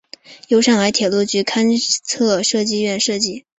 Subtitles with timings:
[0.47, 3.45] 由上海铁路局勘测设计院设计。